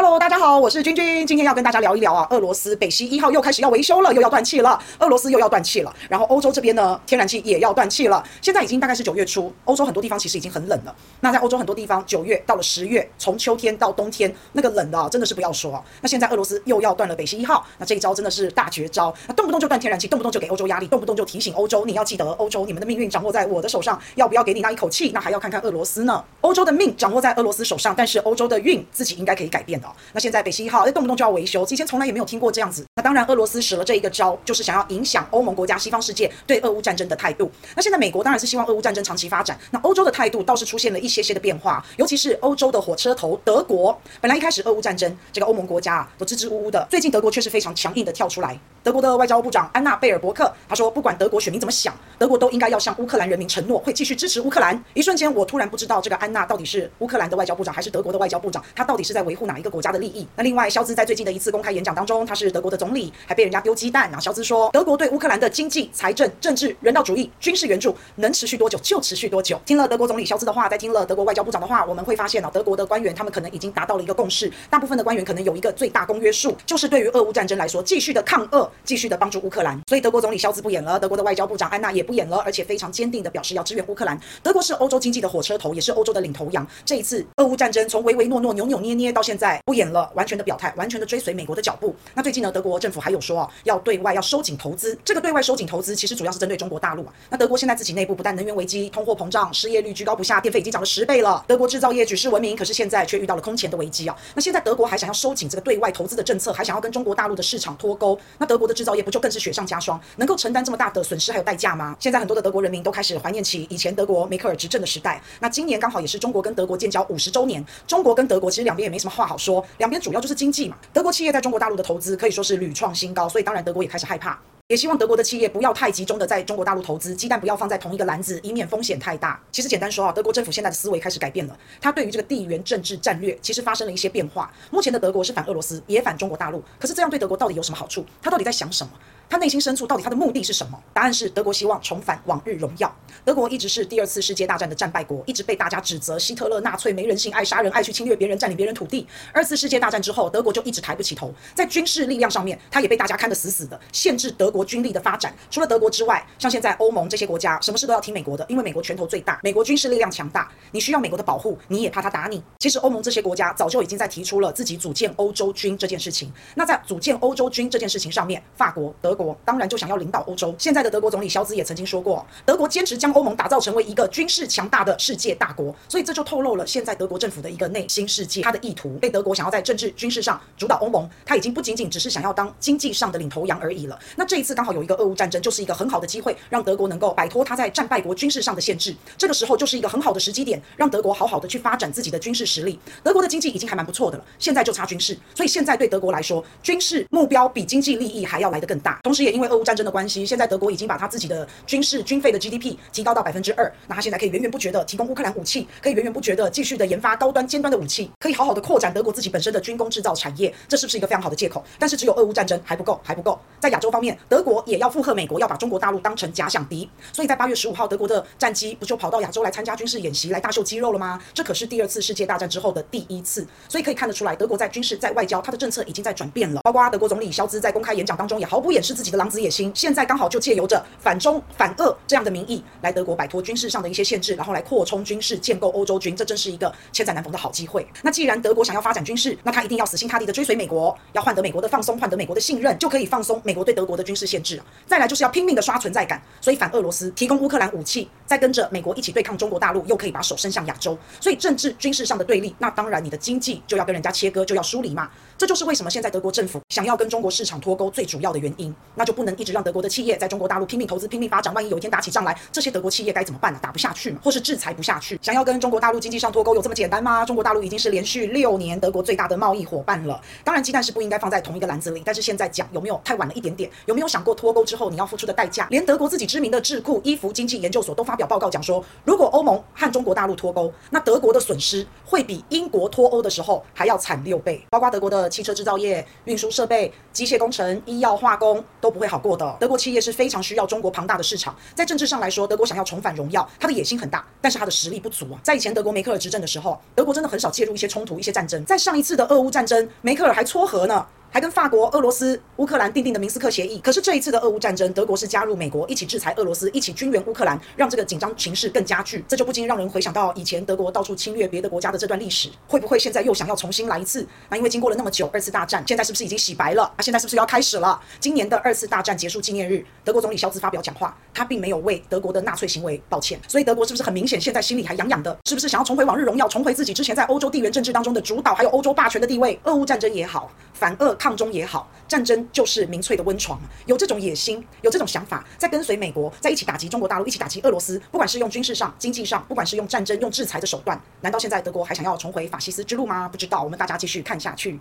[0.00, 8.24] Hello，大家好，我是君君，今天要跟大家聊一聊啊，俄罗斯北溪一号又开始要维修了，又要断气了，俄罗斯又要断气了，然后欧洲这边呢，天然气也要断气了。
[8.40, 10.94] 现在已经大概是九月初，欧洲很多地方其实已经很冷了。
[11.18, 15.82] 那在欧洲很多地方，九月到了十月，从秋天到冬天，那个冷的，真的是不要说啊。
[16.00, 25.10] 那现在俄罗斯又要断了北溪一号，那这一招真的是大绝招，那动不动就断天然气，动不动就给欧洲压力，动不动就提醒欧洲，你要记得，欧洲你们的命运掌握在我的手上，要不要给你那一口气？
[25.12, 26.24] 那还要看看俄罗斯呢。
[26.42, 29.87] 欧洲的命掌握在俄罗斯手上，但是欧洲的运自己应该可以改变的。
[30.12, 32.84] 那现在北溪一号，哎，动不动就要维修，之前从来也没有听过这样子。
[32.96, 37.50] 那当然，俄罗斯使了这一个招，就是想要影响欧盟国家、西方世界对俄乌战争的态度。
[37.74, 48.58] 那现在美国当然是希望俄乌战争长期发展，那欧洲的态度倒是出现了一些些的变化，尤其是欧洲的火车头德国，本来一开始俄乌战争，这个欧盟国家啊都支支吾吾的，最近德国却是非常强硬的跳出来。
[48.88, 54.82] 德国的外交部长安娜贝尔伯克他说，不管德国选民怎么想，德国都应该要向乌克兰人民承诺会继续支持乌克兰。
[54.94, 60.26] 一瞬间，我突然不知道这个安娜到底是乌克兰的外交部长还是德国的外交部长，他到底是在维护哪一个国家的利益？
[60.34, 64.04] 那另外，肖兹在最近的一次公开演讲当中，他是德国的总理，还被人家丢鸡蛋。
[64.04, 69.60] 然后萧兹说，德国对乌克兰的经济、财政、政治、人道主义、军事援助能持续多久就持续多久。
[69.66, 79.78] 听了德国总理肖兹的话，再听了德国外交部长的话，我们会发现啊，德国的官员他们可能已经达到了一个共识，大部分的官员可能有一个最大公约数，就是对于俄乌战争来说，继续的抗俄，继续的帮助乌克兰。
[79.88, 84.18] 所以德国总理肖兹不演了，德国的外交部长安娜也不演了，而且非常坚定的表示要支援乌克兰。
[84.42, 86.66] 德国是欧洲经济的火车头，也是欧洲的领头羊。
[86.84, 91.94] 这一次俄乌战争从唯唯诺诺、扭扭捏捏到现在不演了，完全的表态，完全的追随美国的脚步。
[92.14, 94.98] 那最近呢，德国政府还有说哦，要对外要收紧投资。
[95.04, 97.12] 这个对外收紧投资，其实主要是针对中国大陆啊。
[97.30, 101.44] 那德国现在自己内部不但能源危机、通货膨胀、失业率居高不下，电费已经涨了十倍了。
[101.46, 104.16] 德国制造业举世闻名，可是现在却遇到了空前的危机啊。
[104.34, 110.00] 那现在德国还想要收紧这个对外投资的政策，还想要跟中国大陆的市场脱钩，那德国的制造业不就更是雪上加霜？
[110.16, 111.96] 能够承担这么大的损失还有代价吗？
[112.00, 115.22] 现在很多的德国人民都开始怀念起以前德国梅克尔执政的时代。
[115.40, 120.76] 那今年刚好也是中国跟德国建交五十周年，中国跟德国其实两边也没什么话好说，两边主要就是经济嘛。
[120.92, 124.38] 德国企业在中国大陆的投资可以说是屡创新高，所以当然德国也开始害怕。
[124.68, 129.42] 也希望德国的企业不要太集中的在中国大陆投资，鸡蛋不要放在同一个篮子，以免风险太大。
[129.50, 134.52] 其实简单说啊，德国政府现在的思维开始改变了，他对于这个地缘政治战略其实发生了一些变化。
[134.70, 138.04] 目前的德国是反俄罗斯，也反中国大陆，可是这样对德国到底有什么好处？
[138.20, 138.92] 他到底在想什么？
[139.30, 140.82] 他内心深处到底他的目的是什么？
[140.94, 142.94] 答案是德国希望重返往日荣耀。
[143.24, 149.06] 德国一直是第二次世界大战的战败国，一直被大家指责希特勒纳粹没人性，爱杀人，爱去侵略别人，占领别人土地。
[149.32, 155.34] 二次世界大战之后，德国就一直抬不起头，在军事力量上面，他也被大家看得死死的，限制德国军力的发展。
[155.50, 162.42] 除了德国之外，像现在欧盟这些国家，什么事都要听美国的，因为美国拳头最大，美国军事力量强大，你需要美国的保护，你也怕他打你。
[162.60, 166.32] 其实欧盟这些国家早就已经在提出了自己组建欧洲军这件事情。
[166.54, 169.98] 那在组建欧洲军这件事情上面，法国、德国当然就想要。
[169.98, 183.98] 领导欧洲，现在的德国总理肖兹也曾经说过，德国坚持将欧盟打造成为一个军事强大的世界大国，所以这就透露了现在德国政府的一个内心世界，他的意图被德国想要在政治军事上主导欧盟，他已经不仅仅只是想要当经济上的领头羊而已了。
[184.14, 188.94] 那这一次刚好有一个俄乌战争，就是一个很好的机会，让德国能够摆脱他在战败国军事上的限制。
[189.16, 192.78] 这个时候就是一个很好的时机点，让德国好好的去发展自己的军事实力。
[193.02, 199.00] 德国的经济已经还蛮不错的了，现在就差军事，所以现在对德国来说，军事目标比经济利益还要来得更大。
[199.08, 200.68] 同时，也因为俄乌战争的关系，现在德国。
[200.68, 211.64] 已经把他自己的军事军费的 GDP 提高到百分之二，那他现在可以源源不绝的提供乌克兰武器，可以源源不绝的继续的研发高端尖端的武器，可以好好的扩展德国自己本身的军工制造产业，这是不是一个非常好的借口？
[211.78, 213.40] 但是只有俄乌战争还不够，还不够。
[213.58, 216.88] 在亚洲方面，德国也要附和美国，要把中国大陆当成假想敌。
[217.10, 221.18] 所以在八月十五号，德国的战机不就跑到亚洲来参加军事演习，来大秀肌肉了吗？
[221.32, 226.60] 这可是第二次世界大战之后的第一次，所以可以看得出来，德国在军事、在外交，他的政策已经在转变了。
[226.64, 231.40] 包括德国总理肖兹在公开演讲当中也毫不掩饰自己的狼子野心，现在刚好就借由着反中。
[231.56, 237.86] 反俄这样的名义来德国摆脱军事上的一些限制，然后来扩充军事，建构欧洲军，这真是一个千载难逢的好机会。
[238.02, 244.60] 那既然德国想要发展军事，那他一定要死心塌地的追随美国，要换得美国的放松，换得美国的信任，就可以放松美国对德国的军事限制。
[244.84, 250.98] 再来就是要拼命的刷存在感，所以反俄罗斯，提供乌克兰武器，再跟着美国一起对抗中国大陆，又可以把手伸向亚洲。
[251.20, 255.08] 所以政治军事上的对立，那当然你的经济就要跟人家切割，就要疏离嘛。
[255.36, 258.72] 这就是为什么现在德国政府想要跟中国市场脱钩最主要的原因。
[258.94, 263.58] 那就不能一直让德国的企业在中国大陆拼命投资、拼命发展，万一有一天打起仗来，这些德国企业该怎么办呢？
[263.60, 265.18] 打不下去嘛，或是制裁不下去？
[265.20, 267.24] 想要跟中国大陆经济上脱钩，有这么简单吗？
[267.24, 270.20] 中国大陆已经是连续六年德国最大的贸易伙伴了。
[270.44, 272.00] 当然，鸡蛋是不应该放在同一个篮子里。
[272.04, 273.68] 但是现在讲有没有太晚了一点点？
[273.86, 275.66] 有没有想过脱钩之后你要付出的代价？
[275.70, 284.64] 连德国自己知名的智库伊福经济研究所都发表报告讲说，如果欧盟和中国大陆脱钩，那德国的损失会比英国脱欧的时候还要惨六倍。
[284.70, 286.06] 包括德国的汽车制造业。
[286.26, 289.56] 运输设被、机械工程、医药、化工都不会好过的。
[289.58, 295.40] 德国企业是非常需要中国庞大的市场，在政治上来说，德国想要重返荣耀，它的野心很大，但是它的实力不足啊。
[295.42, 298.62] 在以前德国梅克尔执政的时候，德国真的很少介入一些冲突、一些战争。
[298.66, 301.06] 在上一次的俄乌战争，梅克尔还撮合呢。
[301.30, 309.22] 还跟法国、俄罗斯、乌克兰订定的明斯克协议，可是这一次的俄乌战争，德国是加入美国一起制裁俄罗斯，一起军援乌克兰，让这个紧张情势更加剧。
[309.28, 314.26] 这就不禁让人回想到以前德国到处侵略别的国家的这段历史，会不会现在又想要重新来一次？
[314.48, 316.84] 那因为经过了那么久，二次大战现在是不是已经洗白了？
[316.96, 318.00] 啊现在是不是要开始了？
[318.18, 325.36] 今年的二次大战结束纪念日，德国总理肖兹发表讲话，他并没有为德国的纳粹行为道歉，所以德国是不是很明显现在心里还痒痒的？
[325.46, 329.60] 是不是想要重回往日荣耀，重回自己之前在欧洲地缘政治当中的主导，还有欧洲霸权的地位？
[329.64, 331.90] 俄乌战争也好，反俄抗中也好。
[332.06, 343.28] 战争就是民粹的温床，有这种野心，有这种想法，在跟随美国，在一起打击中国大陆，一起打击俄罗斯，不管是用军事上、经济上，不管是用战争、用制裁的手段，难道现在德国还想要重回法西斯之路吗？
[343.28, 344.80] 不知道，我们大家继续看下去。